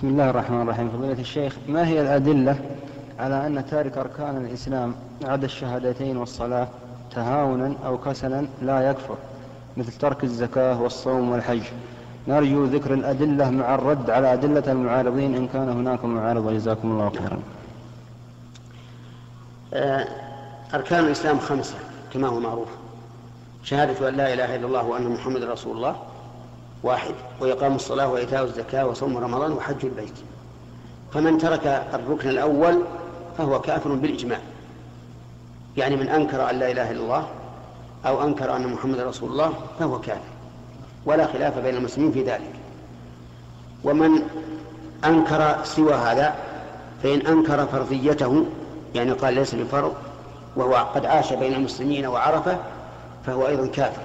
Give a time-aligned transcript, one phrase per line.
[0.00, 0.88] بسم الله الرحمن الرحيم.
[0.88, 2.56] فضيلة الشيخ ما هي الأدلة
[3.18, 6.68] على أن تارك أركان الإسلام عدا الشهادتين والصلاة
[7.14, 9.16] تهاونا أو كسلا لا يكفر
[9.76, 11.62] مثل ترك الزكاة والصوم والحج؟
[12.28, 15.34] نرجو ذكر الأدلة مع الرد على أدلة المعارضين.
[15.34, 17.38] إن كان هناك معارض وجزاكم الله خيرا.
[19.74, 20.06] آه،
[20.74, 21.74] أركان الإسلام خمسة
[22.12, 22.68] كما هو معروف.
[23.62, 25.96] شهادة أن لا إله إلا الله وأن محمد رسول الله.
[26.82, 30.14] واحد وإقام الصلاة وإيتاء الزكاة وصوم رمضان وحج البيت.
[31.12, 32.82] فمن ترك الركن الأول
[33.38, 34.38] فهو كافر بالإجماع.
[35.76, 37.26] يعني من أنكر أن لا إله إلا الله
[38.06, 40.20] أو أنكر أن محمد رسول الله فهو كافر.
[41.06, 42.52] ولا خلاف بين المسلمين في ذلك.
[43.84, 44.22] ومن
[45.04, 46.34] أنكر سوى هذا
[47.02, 48.44] فإن أنكر فرضيته
[48.94, 49.94] يعني قال ليس بفرض
[50.56, 52.58] وهو قد عاش بين المسلمين وعرفة
[53.26, 54.02] فهو أيضا كافر.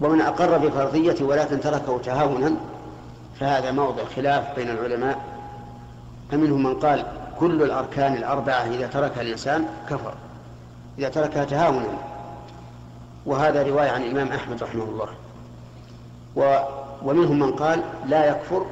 [0.00, 2.52] ومن أقر بفرضية ولكن تركه تهاونا
[3.40, 5.24] فهذا موضع خلاف بين العلماء.
[6.30, 7.06] فمنهم من قال
[7.40, 10.14] كل الأركان الأربعة إذا تركها الإنسان كفر
[10.98, 11.98] إذا تركها تهاونا.
[13.26, 15.08] وهذا رواية عن الإمام أحمد رحمه الله.
[16.36, 16.58] و
[17.02, 18.66] ومنهم من قال لا يكفر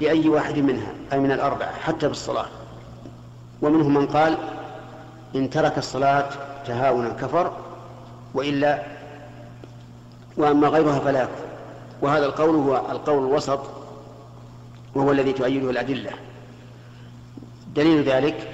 [0.00, 2.46] بأي واحد منها أي من الأربعة حتى بالصلاة.
[3.62, 4.38] ومنهم من قال
[5.34, 6.28] إن ترك الصلاة
[6.66, 7.52] تهاونا كفر
[8.34, 8.82] وإلا
[10.36, 11.44] وأما غيرها فلا يكفر.
[12.02, 13.60] وهذا القول هو القول الوسط
[14.94, 16.10] وهو الذي تؤيده الأدلة.
[17.74, 18.48] دليل ذلك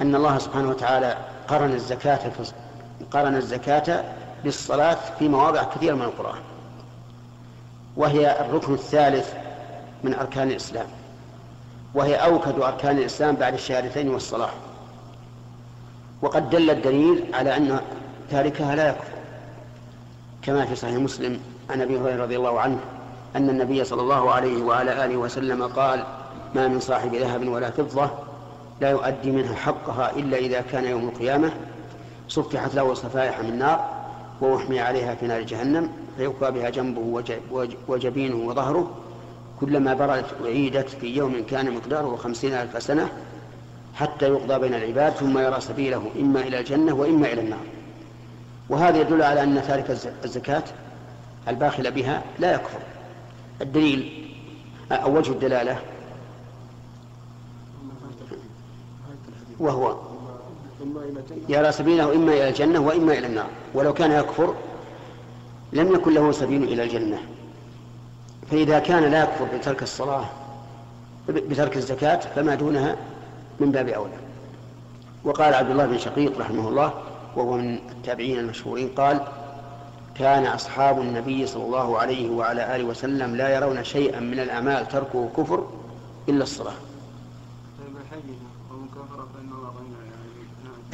[0.00, 1.16] أن الله سبحانه وتعالى
[1.48, 2.20] قرن الزكاة
[3.10, 4.04] قرن الزكاة
[4.44, 6.40] بالصلاة في مواضع كثيرة من القرآن.
[7.96, 9.34] وهي الركن الثالث
[10.04, 10.86] من أركان الإسلام.
[11.94, 14.50] وهي أوكد أركان الإسلام بعد الشهادتين والصلاة.
[16.22, 17.80] وقد دل الدليل على أن
[18.30, 19.14] تاركها لا يكفر.
[20.42, 22.78] كما في صحيح مسلم عن أبي هريرة رضي الله عنه
[23.36, 26.04] أن النبي صلى الله عليه وعلى آله وسلم قال
[26.54, 28.10] ما من صاحب ذهب ولا فضة
[28.80, 31.50] لا يؤدي منها حقها إلا إذا كان يوم القيامة
[32.28, 33.90] صفحت له صفائح من نار
[34.40, 37.22] وأحمي عليها في نار جهنم فيقوى بها جنبه
[37.88, 38.90] وجبينه وظهره
[39.60, 43.08] كلما بردت أعيدت في يوم كان مقداره خمسين ألف سنة
[43.94, 47.58] حتى يقضى بين العباد ثم يرى سبيله إما إلى الجنة وإما إلى النار.
[48.68, 49.90] وهذا يدل على أن تارك
[50.24, 50.62] الزكاة
[51.48, 52.78] الباخل بها لا يكفر.
[53.60, 54.30] الدليل
[54.92, 55.78] أو وجه الدلالة
[59.58, 59.96] وهو
[61.48, 63.48] يرى سبيله إما إلى الجنة وإما إلى النار.
[63.74, 64.54] ولو كان يكفر
[65.72, 67.18] لم يكن له سبيل إلى الجنة.
[68.50, 70.24] فإذا كان لا يكفر بترك الصلاة
[71.28, 72.96] بترك الزكاة فما دونها
[73.60, 74.16] من باب أولى.
[75.24, 76.92] وقال عبد الله بن شقيق رحمه الله
[77.36, 79.20] وهو من التابعين المشهورين قال
[80.14, 85.28] كان أصحاب النبي صلى الله عليه وعلى آله وسلم لا يرون شيئا من الأعمال تركه
[85.36, 85.68] كفر
[86.28, 86.74] إلا الصلاة.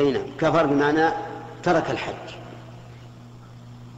[0.01, 1.09] أي نعم كفر بمعنى
[1.63, 2.35] ترك الحج.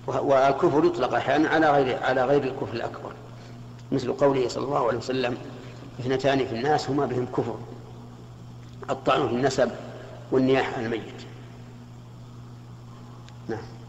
[0.06, 3.12] والكفر يطلق أحيانا على غير على غير الكفر الأكبر.
[3.92, 5.36] مثل قوله صلى الله عليه وسلم
[6.00, 7.56] اثنتان في الناس هما بهم كفر.
[8.90, 9.70] الطعن في النسب
[10.32, 11.31] والنياح على الميت.
[13.52, 13.81] No.